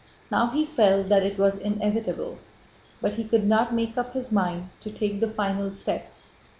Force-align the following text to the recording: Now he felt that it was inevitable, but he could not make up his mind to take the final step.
Now 0.31 0.47
he 0.47 0.65
felt 0.65 1.09
that 1.09 1.21
it 1.21 1.37
was 1.37 1.59
inevitable, 1.59 2.39
but 3.01 3.13
he 3.13 3.23
could 3.23 3.45
not 3.45 3.71
make 3.71 3.99
up 3.99 4.15
his 4.15 4.31
mind 4.31 4.69
to 4.79 4.89
take 4.89 5.19
the 5.19 5.29
final 5.29 5.71
step. 5.73 6.11